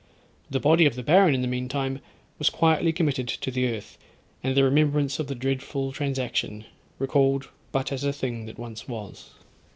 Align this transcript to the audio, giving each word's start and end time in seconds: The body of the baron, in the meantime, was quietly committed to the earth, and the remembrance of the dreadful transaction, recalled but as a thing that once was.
The 0.49 0.59
body 0.59 0.87
of 0.87 0.95
the 0.95 1.03
baron, 1.03 1.35
in 1.35 1.43
the 1.43 1.47
meantime, 1.47 1.99
was 2.39 2.49
quietly 2.49 2.91
committed 2.91 3.27
to 3.27 3.51
the 3.51 3.67
earth, 3.67 3.99
and 4.43 4.57
the 4.57 4.63
remembrance 4.63 5.19
of 5.19 5.27
the 5.27 5.35
dreadful 5.35 5.91
transaction, 5.91 6.65
recalled 6.97 7.49
but 7.71 7.91
as 7.91 8.03
a 8.03 8.11
thing 8.11 8.47
that 8.47 8.57
once 8.57 8.87
was. 8.87 9.29